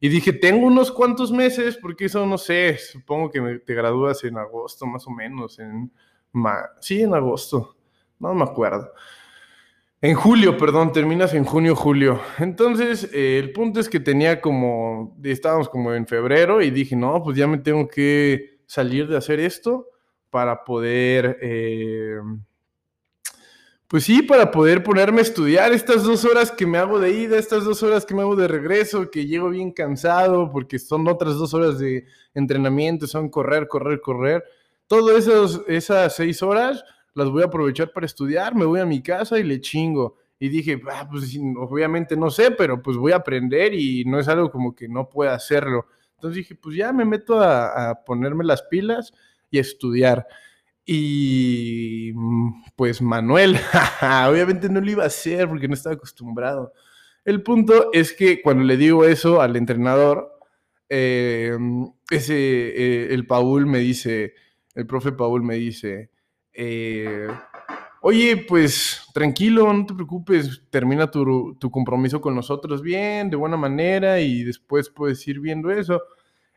[0.00, 4.38] Y dije, tengo unos cuantos meses, porque eso no sé, supongo que te gradúas en
[4.38, 5.90] agosto más o menos, en
[6.80, 7.76] sí, en agosto,
[8.18, 8.92] no me acuerdo.
[10.00, 12.20] En julio, perdón, terminas en junio, julio.
[12.38, 17.20] Entonces, eh, el punto es que tenía como, estábamos como en febrero y dije, no,
[17.24, 19.88] pues ya me tengo que salir de hacer esto
[20.30, 21.38] para poder...
[21.42, 22.20] Eh,
[23.88, 27.38] pues sí, para poder ponerme a estudiar estas dos horas que me hago de ida,
[27.38, 31.36] estas dos horas que me hago de regreso, que llego bien cansado porque son otras
[31.36, 34.44] dos horas de entrenamiento, son correr, correr, correr.
[34.86, 35.26] Todas
[35.68, 39.42] esas seis horas las voy a aprovechar para estudiar, me voy a mi casa y
[39.42, 40.16] le chingo.
[40.38, 44.28] Y dije, ah, pues obviamente no sé, pero pues voy a aprender y no es
[44.28, 45.86] algo como que no pueda hacerlo.
[46.16, 49.14] Entonces dije, pues ya me meto a, a ponerme las pilas
[49.50, 50.26] y a estudiar.
[50.90, 53.56] Y mm, pues Manuel,
[54.26, 56.72] obviamente no lo iba a hacer porque no estaba acostumbrado.
[57.26, 60.32] El punto es que cuando le digo eso al entrenador,
[60.88, 61.54] eh,
[62.10, 64.32] ese, eh, el Paul me dice,
[64.74, 66.08] el profe Paul me dice,
[66.54, 67.28] eh,
[68.00, 73.58] oye, pues tranquilo, no te preocupes, termina tu, tu, compromiso con nosotros bien, de buena
[73.58, 76.00] manera, y después puedes ir viendo eso.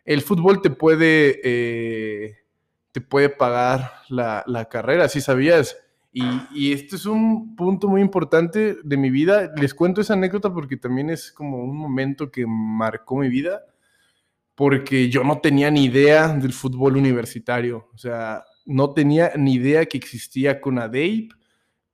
[0.06, 2.41] El fútbol te puede
[2.92, 5.78] te puede pagar la, carrera, si sabías.
[6.12, 6.24] Y,
[6.54, 9.52] y, este es un punto muy importante de mi vida.
[9.56, 13.64] Les cuento esa anécdota porque también es como un momento que marcó mi vida,
[14.56, 17.90] porque yo no tenía ni idea del fútbol universitario.
[17.94, 21.32] O sea, no tenía ni idea que existía CONADEIP,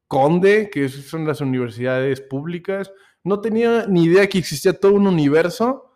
[0.08, 2.92] Conde, que son las universidades públicas.
[3.24, 5.87] No tenía ni idea que existía todo un universo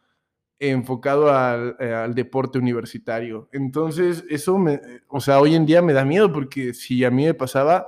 [0.70, 1.28] enfocado
[1.80, 3.50] eh, al, deporte universitario.
[3.52, 7.26] Entonces, eso me, o sea, hoy en día me da miedo porque si a mí
[7.26, 7.88] me pasaba,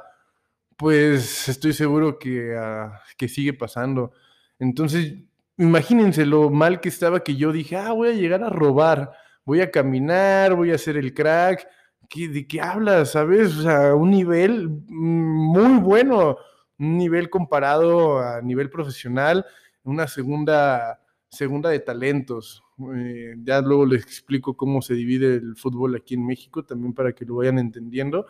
[0.76, 4.12] pues estoy seguro que, ah, que sigue pasando.
[4.58, 5.14] Entonces,
[5.58, 9.12] imagínense lo mal que estaba que yo dije, ah, voy a llegar a robar,
[9.46, 11.68] voy a caminar, voy a hacer el crack.
[12.16, 13.12] ¿De qué hablas?
[13.12, 13.56] ¿Sabes?
[13.58, 16.38] O sea, un nivel muy bueno,
[16.78, 19.46] un nivel comparado a nivel profesional,
[19.84, 21.00] una segunda
[21.34, 22.63] segunda de talentos.
[22.96, 27.14] Eh, ya luego les explico cómo se divide el fútbol aquí en México, también para
[27.14, 28.26] que lo vayan entendiendo.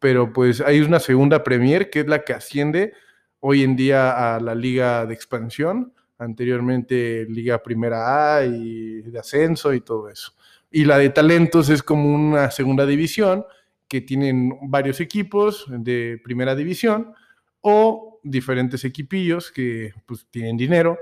[0.00, 2.92] Pero pues hay una segunda Premier, que es la que asciende
[3.40, 9.72] hoy en día a la liga de expansión, anteriormente liga primera A y de ascenso
[9.74, 10.32] y todo eso.
[10.70, 13.44] Y la de talentos es como una segunda división
[13.88, 17.12] que tienen varios equipos de primera división
[17.60, 20.98] o diferentes equipillos que pues tienen dinero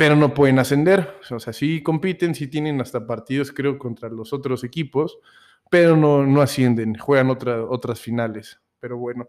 [0.00, 1.18] pero no pueden ascender.
[1.30, 5.18] O sea, sí compiten, sí tienen hasta partidos, creo, contra los otros equipos,
[5.68, 8.58] pero no, no ascienden, juegan otras otras finales.
[8.80, 9.28] Pero bueno,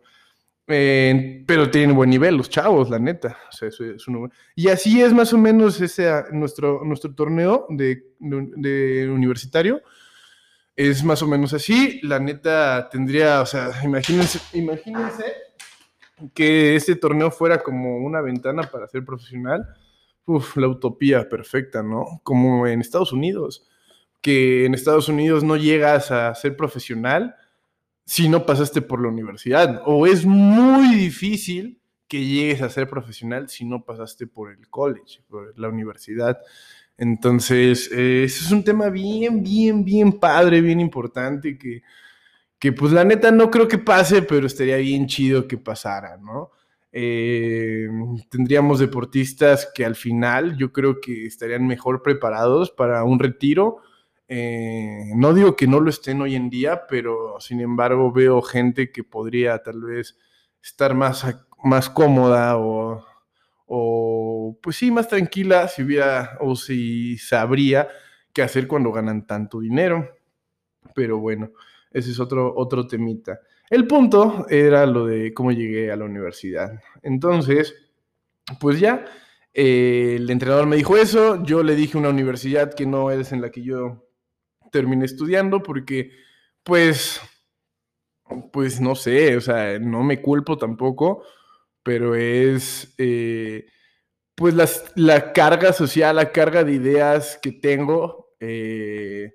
[0.68, 3.38] Eh, pero tienen buen nivel los chavos, la neta.
[3.50, 4.06] O sea, eso es
[4.56, 9.82] Y así es más o menos ese, nuestro, nuestro torneo de, de, universitario.
[10.74, 12.00] Es más o menos así.
[12.04, 15.26] La neta tendría, o sea, imagínense, imagínense
[16.34, 19.68] que este torneo fuera como una ventana para ser profesional.
[20.26, 22.22] Uf, la utopía perfecta, ¿no?
[22.24, 23.68] Como en Estados Unidos,
[24.22, 27.36] que en Estados Unidos no llegas a ser profesional
[28.06, 29.82] si no pasaste por la universidad.
[29.86, 35.22] O es muy difícil que llegues a ser profesional si no pasaste por el college,
[35.30, 36.40] por la universidad.
[36.98, 41.84] Entonces, ese es un tema bien, bien, bien padre, bien importante, que,
[42.60, 46.52] que pues la neta no creo que pase, pero estaría bien chido que pasara, ¿no?
[46.94, 47.88] Eh,
[48.30, 53.82] tendríamos deportistas que al final yo creo que estarían mejor preparados para un retiro
[54.34, 58.90] eh, no digo que no lo estén hoy en día, pero sin embargo veo gente
[58.90, 60.18] que podría tal vez
[60.64, 61.26] estar más,
[61.66, 63.06] más cómoda o,
[63.66, 67.90] o, pues sí, más tranquila si hubiera o si sabría
[68.32, 70.16] qué hacer cuando ganan tanto dinero.
[70.96, 71.52] Pero bueno,
[71.92, 73.42] ese es otro, otro temita.
[73.72, 76.82] El punto era lo de cómo llegué a la universidad.
[77.04, 77.74] Entonces,
[78.60, 79.06] pues ya,
[79.54, 83.42] eh, el entrenador me dijo eso, yo le dije una universidad que no es en
[83.42, 84.10] la que yo
[84.74, 86.12] terminé estudiando porque,
[86.64, 87.22] pues,
[88.52, 91.24] pues no sé, o sea, no me culpo tampoco,
[91.82, 93.68] pero es, eh,
[94.36, 94.54] pues,
[94.96, 99.34] la carga social, la carga de ideas que tengo, eh,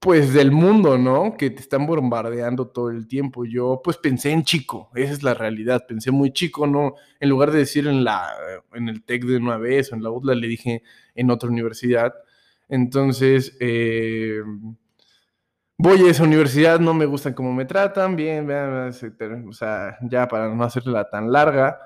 [0.00, 1.36] pues, del mundo, ¿no?
[1.36, 3.44] Que te están bombardeando todo el tiempo.
[3.44, 6.94] Yo, pues, pensé en chico, esa es la realidad, pensé muy chico, ¿no?
[7.20, 8.28] En lugar de decir en, la,
[8.72, 10.82] en el TEC de una vez o en la UDLA, le dije
[11.14, 12.14] en otra universidad
[12.70, 14.42] entonces, eh,
[15.76, 20.54] voy a esa universidad, no me gustan cómo me tratan, bien, o sea, ya para
[20.54, 21.80] no hacerla tan larga,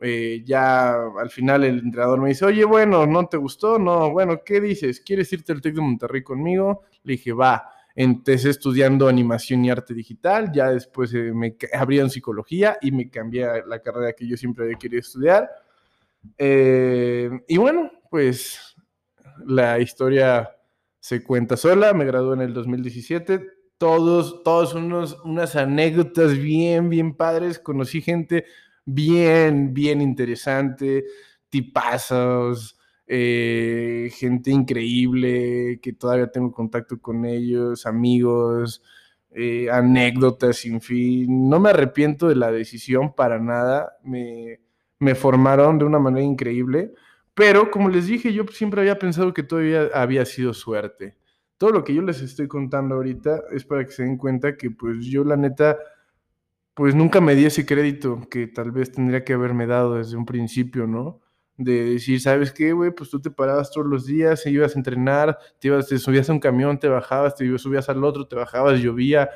[0.00, 3.78] eh, ya al final el entrenador me dice, oye, bueno, ¿no te gustó?
[3.78, 5.00] No, bueno, ¿qué dices?
[5.00, 6.82] ¿Quieres irte al TEC de Monterrey conmigo?
[7.02, 7.70] Le dije, va.
[7.94, 13.10] Empecé estudiando animación y arte digital, ya después eh, me abrí en psicología y me
[13.10, 15.50] cambié a la carrera que yo siempre había querido estudiar.
[16.38, 18.76] y bueno, pues
[19.44, 20.50] la historia
[21.00, 23.44] se cuenta sola, me gradué en el 2017,
[23.78, 28.44] todos, todos unos, unas anécdotas bien, bien padres, conocí gente
[28.84, 31.04] bien, bien interesante,
[31.48, 38.82] tipazos, eh, gente increíble, que todavía tengo contacto con ellos, amigos,
[39.30, 41.48] eh, anécdotas sin fin.
[41.48, 44.60] No me arrepiento de la decisión para nada, me,
[44.98, 46.92] me formaron de una manera increíble
[47.40, 51.16] pero como les dije, yo siempre había pensado que todavía había sido suerte.
[51.56, 54.70] Todo lo que yo les estoy contando ahorita es para que se den cuenta que
[54.70, 55.78] pues yo la neta,
[56.80, 60.24] pues nunca me di ese crédito que tal vez tendría que haberme dado desde un
[60.24, 61.20] principio, ¿no?
[61.58, 62.90] De decir, ¿sabes qué, güey?
[62.90, 66.40] Pues tú te parabas todos los días, ibas a entrenar, te, ibas, subías a un
[66.40, 69.28] camión, te bajabas, te subías al otro, te bajabas, llovía,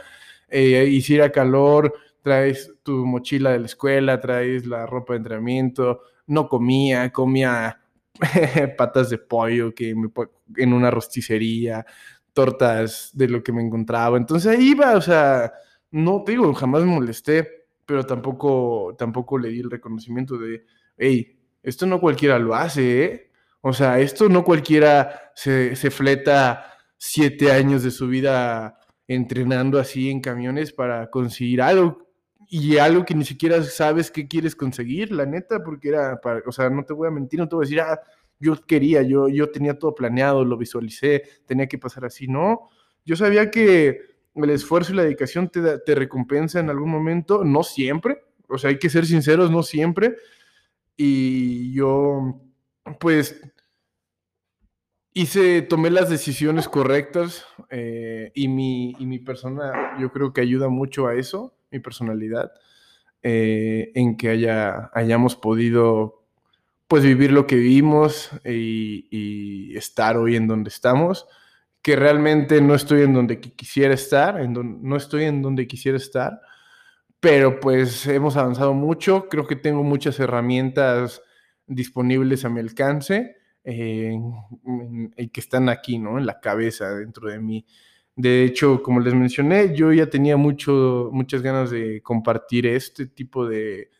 [0.48, 6.48] eh, hiciera calor, traes tu mochila de la escuela, traes la ropa de entrenamiento, no
[6.48, 7.78] comía, comía
[8.78, 10.08] patas de pollo que me,
[10.56, 11.84] en una rosticería,
[12.32, 14.16] tortas de lo que me encontraba.
[14.16, 15.52] Entonces ahí iba, o sea,
[15.94, 20.64] no te digo, jamás me molesté, pero tampoco, tampoco le di el reconocimiento de,
[20.96, 23.30] hey, esto no cualquiera lo hace, ¿eh?
[23.60, 28.76] O sea, esto no cualquiera se, se fleta siete años de su vida
[29.06, 32.08] entrenando así en camiones para conseguir algo
[32.50, 36.50] y algo que ni siquiera sabes qué quieres conseguir, la neta, porque era, para, o
[36.50, 38.00] sea, no te voy a mentir, no te voy a decir, ah,
[38.40, 42.68] yo quería, yo, yo tenía todo planeado, lo visualicé, tenía que pasar así, no,
[43.04, 47.62] yo sabía que el esfuerzo y la dedicación te, te recompensa en algún momento, no
[47.62, 50.16] siempre, o sea, hay que ser sinceros, no siempre,
[50.96, 52.40] y yo,
[53.00, 53.40] pues,
[55.12, 60.68] hice, tomé las decisiones correctas eh, y, mi, y mi persona, yo creo que ayuda
[60.68, 62.52] mucho a eso mi personalidad,
[63.22, 66.24] eh, en que haya, hayamos podido
[66.86, 71.26] pues vivir lo que vivimos y, estar hoy en donde estamos,
[71.84, 76.40] que realmente no estoy en donde quisiera estar, en no estoy en donde quisiera estar,
[77.20, 81.20] pero pues hemos avanzado mucho, creo que tengo muchas herramientas
[81.66, 84.18] disponibles a mi alcance eh,
[85.18, 86.16] y que están aquí, ¿no?
[86.16, 87.66] En la cabeza, dentro de mí.
[88.16, 93.46] De hecho, como les mencioné, yo ya tenía mucho, muchas ganas de compartir este tipo
[93.46, 93.90] de,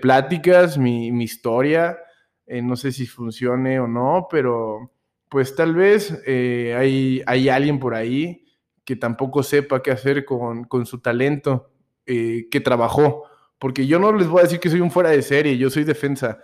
[0.00, 1.98] pláticas, mi, historia.
[2.46, 4.95] Eh, no sé si funcione o no, pero
[5.28, 8.44] pues tal vez eh, hay, hay, alguien por ahí
[8.84, 11.70] que tampoco sepa qué hacer con, su talento,
[12.06, 13.24] eh, que trabajó
[13.58, 15.84] porque yo no les voy a decir que soy un fuera de serie, yo soy
[15.84, 16.38] defensa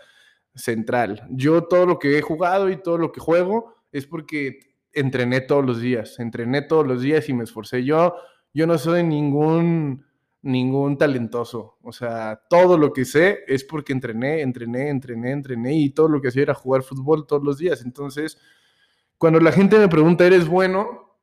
[0.54, 1.26] central.
[1.30, 4.58] Yo todo lo que he jugado y todo lo que juego es porque
[4.92, 7.84] entrené todos los días, entrené todos los días y me esforcé.
[7.84, 8.14] Yo,
[8.54, 10.04] yo no soy ningún,
[10.42, 15.90] ningún talentoso, o sea, todo lo que sé es porque entrené, entrené, entrené, entrené y
[15.90, 17.82] todo lo que hacía era jugar fútbol todos los días.
[17.82, 18.38] Entonces,
[19.22, 21.16] cuando la gente me pregunta, ¿eres bueno?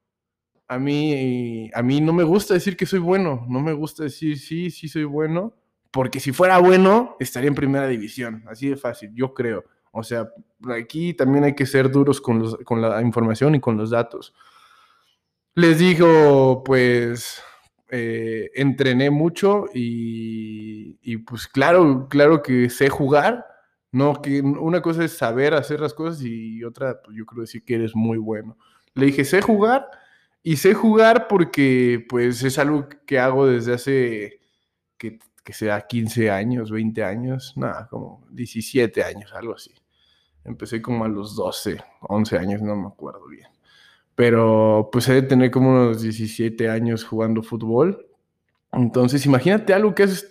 [0.69, 4.39] A mí, a mí no me gusta decir que soy bueno, no me gusta decir
[4.39, 5.53] sí, sí soy bueno,
[5.91, 9.65] porque si fuera bueno, estaría en primera división, así de fácil, yo creo.
[9.91, 10.29] O sea,
[10.81, 14.33] aquí también hay que ser duros con, los, con la información y con los datos.
[15.55, 17.43] Les digo, pues,
[17.89, 23.45] eh, entrené mucho y, y, pues claro, claro que sé jugar,
[23.91, 27.63] no, que una cosa es saber hacer las cosas y otra, pues yo creo decir
[27.63, 28.57] que eres muy bueno.
[28.93, 29.87] Le dije, sé jugar
[30.43, 34.39] y sé jugar porque pues es algo que hago desde hace
[34.97, 35.19] que
[35.49, 39.73] que sea 15 años, 20 años, nada, como 17 años, algo así.
[40.43, 43.47] Empecé como a los 12, 11 años, no me acuerdo bien.
[44.13, 48.05] Pero pues he de tener como unos 17 años jugando fútbol.
[48.71, 50.29] Entonces, imagínate algo que es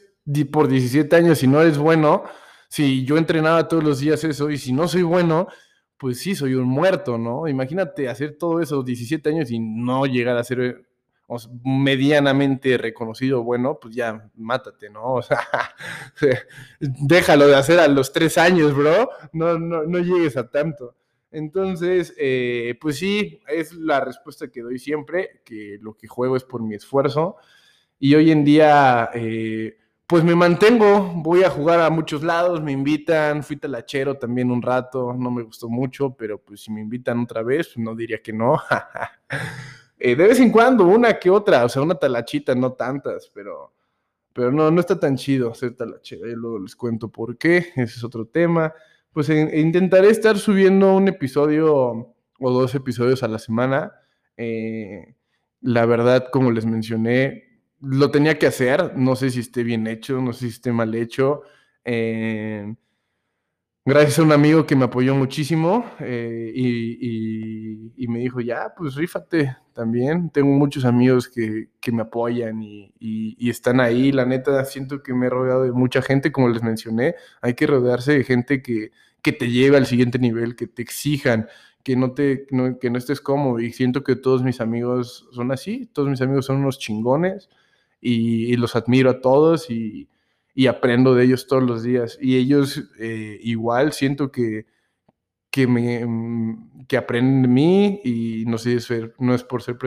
[0.53, 2.23] por 17 años y no eres bueno.
[2.69, 5.49] Si yo entrenaba todos los días eso y si no soy bueno,
[5.99, 7.49] pues sí, soy un muerto, ¿no?
[7.49, 10.87] Imagínate hacer todo eso 17 años y no llegar a ser
[11.62, 15.14] medianamente reconocido, bueno, pues ya mátate, ¿no?
[15.14, 15.41] O sea,
[16.81, 19.11] déjalo de hacer a los tres años, bro.
[19.33, 20.95] No, no, no llegues a tanto.
[21.31, 26.45] Entonces, eh, pues sí, es la respuesta que doy siempre, que lo que juego es
[26.45, 27.37] por mi esfuerzo.
[27.99, 29.77] Y hoy en día, eh,
[30.09, 34.63] pues me mantengo, voy a jugar a muchos lados, me invitan, fui talachero también un
[34.63, 38.33] rato, no me gustó mucho, pero pues si me invitan otra vez, no diría que
[38.33, 38.59] no.
[40.01, 43.75] Eh, de vez en cuando, una que otra, o sea, una talachita, no tantas, pero,
[44.33, 46.29] pero no, no está tan chido hacer talachera.
[46.29, 48.73] Yo luego les cuento por qué, ese es otro tema.
[49.13, 53.93] Pues intentaré estar subiendo un episodio o dos episodios a la semana.
[54.37, 55.17] Eh,
[55.63, 57.47] la verdad, como les mencioné,
[57.81, 58.97] lo tenía que hacer.
[58.97, 61.43] No sé si esté bien hecho, no sé si esté mal hecho.
[61.85, 62.74] Eh,
[63.85, 69.57] gracias a un amigo que me apoyó muchísimo eh, y, me dijo, ya, pues rífate
[69.72, 70.31] también.
[70.31, 74.12] Tengo muchos amigos que, me apoyan y, están ahí.
[74.12, 77.14] La neta, siento que me he rodeado de mucha gente, como les mencioné.
[77.43, 78.91] Hay que rodearse de gente que,
[79.22, 81.49] que te lleve al siguiente nivel, que te exijan,
[81.83, 82.47] que no, te,
[82.81, 83.61] que no estés cómodo.
[83.61, 85.87] Y siento que todos mis amigos son así.
[85.93, 87.49] Todos mis amigos son unos chingones
[88.01, 90.09] y los admiro a todos y
[90.59, 92.18] y aprendo de ellos todos los días.
[92.20, 94.66] Y ellos eh, igual siento que,
[95.53, 98.76] que, me, mm, que aprenden de mí y no sé,
[99.20, 99.78] no es por ser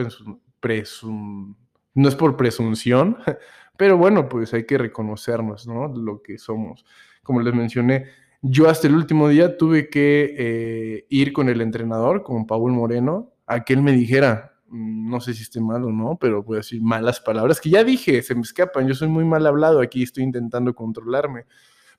[0.60, 1.54] presum,
[1.92, 3.18] no es por presunción,
[3.76, 5.88] pero bueno, pues hay que reconocernos, ¿no?
[5.88, 6.86] Lo que somos.
[7.22, 8.06] Como les mencioné,
[8.40, 13.34] yo hasta el último día tuve que eh, ir con el entrenador, con Paul Moreno,
[13.46, 16.82] a que él me dijera, no sé si esté mal o no, pero a decir
[16.82, 20.24] malas palabras que ya dije, se me escapan, yo soy muy mal hablado, aquí estoy
[20.24, 21.44] intentando controlarme.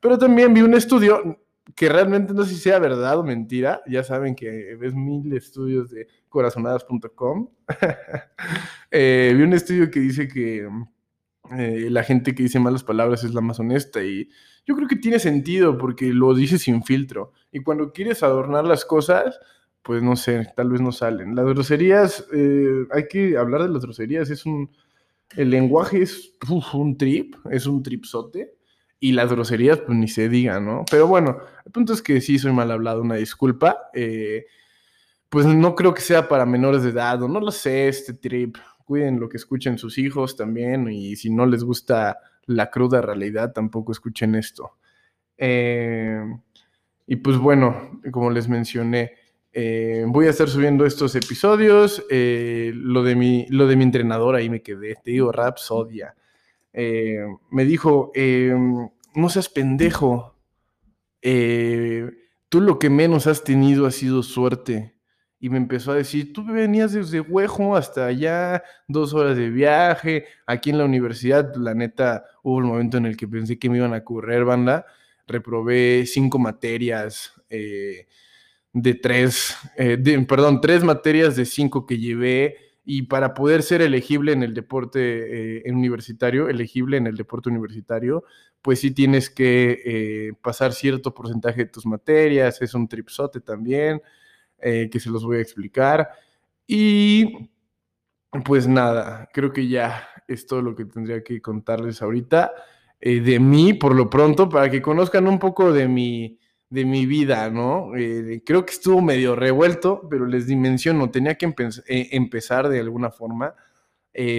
[0.02, 1.40] Pero también vi un estudio
[1.76, 5.92] que realmente no sé si sea verdad o mentira, ya saben que ves mil estudios
[5.92, 7.50] de corazonadas.com.
[8.96, 10.70] Eh, vi un estudio que dice que
[11.58, 14.30] eh, la gente que dice malas palabras es la más honesta y
[14.68, 17.34] yo creo que tiene sentido porque lo dice sin filtro.
[17.52, 19.40] Y cuando quieres adornar las cosas,
[19.84, 21.36] pues no sé, tal vez no salen.
[21.36, 24.72] Las groserías, eh, hay que hablar de las groserías, es un,
[25.36, 26.34] el lenguaje es
[26.74, 28.56] un trip, es un tripsote,
[29.00, 30.86] y las groserías, pues ni se diga, ¿no?
[30.90, 33.90] Pero bueno, el punto es que sí soy mal hablado, una disculpa.
[33.94, 34.46] Eh,
[35.28, 38.56] pues no creo que sea para menores de edad, o no lo sé, este trip.
[38.86, 43.52] Cuiden lo que escuchen sus hijos también, y si no les gusta la cruda realidad,
[43.52, 44.78] tampoco escuchen esto.
[45.38, 46.24] Eh,
[47.06, 49.16] y pues bueno, como les mencioné,
[49.54, 52.04] eh, voy a estar subiendo estos episodios.
[52.10, 54.95] Eh, lo, de mi, lo de mi entrenador, ahí me quedé.
[54.95, 56.16] Te digo, Rapsodia.
[56.74, 57.20] Eh,
[57.51, 58.12] me dijo,
[59.16, 60.36] no seas pendejo.
[61.22, 64.95] tú lo que menos has tenido ha sido suerte.
[65.39, 70.26] Y me empezó a decir, tú venías desde Huejo hasta allá, dos horas de viaje,
[70.47, 73.76] aquí en la universidad, la neta, hubo un momento en el que pensé que me
[73.76, 74.86] iban a correr, banda.
[75.28, 77.34] Reprobé cinco materias,
[78.74, 79.98] de tres, eh,
[80.28, 85.60] perdón, tres materias de cinco que llevé y para poder ser elegible en el deporte
[85.68, 88.24] eh, universitario, elegible en el deporte universitario,
[88.62, 94.02] pues sí tienes que eh, pasar cierto porcentaje de tus materias, es un tripsote también,
[94.60, 96.08] que se los voy a explicar.
[96.66, 97.50] Y
[98.46, 102.54] pues nada, creo que ya es todo lo que tendría que contarles ahorita.
[103.02, 106.40] de mí por lo pronto, para que conozcan un poco de mi,
[106.74, 107.96] de mi vida, ¿no?
[107.96, 111.46] Eh, creo que estuvo medio revuelto, pero les dimensiono, tenía que
[111.88, 113.56] eh, empezar de alguna forma.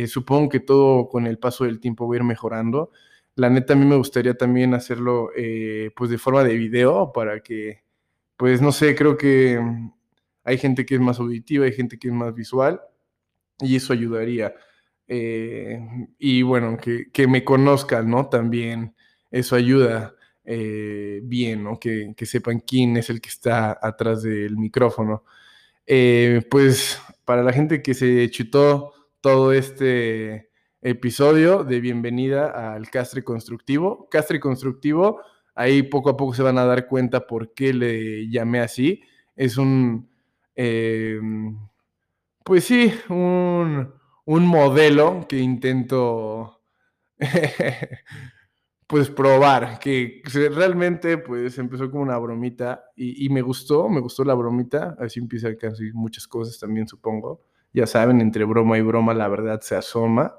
[0.07, 2.91] supongo que todo con el paso del tiempo va a ir mejorando.
[3.37, 5.31] La neta, a mí me gustaría también hacerlo
[5.97, 7.83] pues de forma de video para que,
[8.37, 9.61] pues no sé, creo que
[10.45, 12.81] hay gente que es más auditiva, hay gente que es más visual
[13.61, 14.55] y eso ayudaría.
[15.07, 15.81] Eh,
[16.19, 18.29] y bueno, que, me conozcan, ¿no?
[18.29, 18.95] También
[19.31, 20.15] eso ayuda
[20.45, 21.79] eh, bien, ¿no?
[21.79, 25.25] Que, sepan quién es el que está atrás del micrófono.
[25.87, 30.51] Eh, pues para la gente que se chutó todo este
[30.83, 34.09] episodio de bienvenida al Castre Constructivo.
[34.11, 35.21] Castre Constructivo,
[35.55, 39.03] ahí poco a poco se van a dar cuenta por qué le llamé así.
[39.37, 40.09] Es un,
[42.45, 43.93] pues sí, un
[44.25, 46.63] un modelo que intento
[48.87, 50.23] pues probar, que
[50.55, 55.57] realmente pues empezó como una bromita y, me gustó, me gustó la bromita, así empieza
[55.57, 60.37] casi muchas cosas también supongo, ya saben, entre broma y broma la verdad se asoma.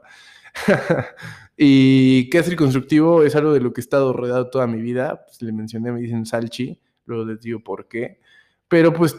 [1.58, 5.26] y qué es constructivo es algo de lo que he estado rodeado toda mi vida,
[5.26, 8.20] pues le mencioné, me dicen salchi, luego les digo por qué,
[8.68, 9.18] pero pues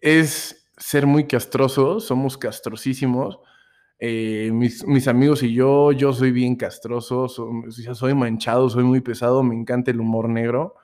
[0.00, 3.38] es ser muy castroso, somos castrosísimos,
[4.04, 9.54] eh, mis, amigos y yo, yo soy bien castroso, soy, manchado, soy muy pesado, me
[9.54, 10.74] encanta el humor negro,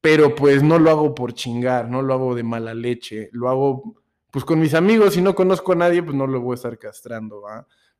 [0.00, 4.00] pero pues no lo hago por chingar, no lo hago de mala leche, lo hago
[4.30, 6.78] pues con mis amigos, si no conozco a nadie, pues no lo voy a estar
[6.78, 7.42] castrando.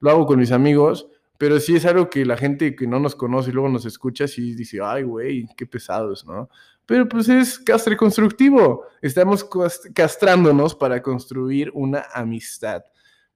[0.00, 1.06] Lo hago con mis amigos,
[1.36, 4.26] pero sí es algo que la gente que no nos conoce y luego nos escucha,
[4.26, 6.48] sí dice, ay, güey, qué pesados, ¿no?
[6.86, 9.46] Pero pues es castre constructivo, estamos
[9.92, 12.84] castrándonos para construir una amistad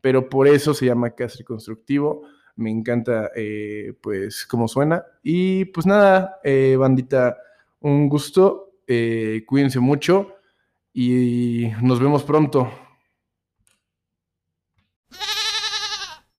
[0.00, 2.22] pero por eso se llama Castre Constructivo.
[2.56, 5.04] Me encanta, eh, pues, cómo suena.
[5.22, 7.36] Y pues nada, eh, bandita,
[7.80, 8.72] un gusto.
[8.86, 10.34] Eh, cuídense mucho
[10.92, 12.70] y nos vemos pronto.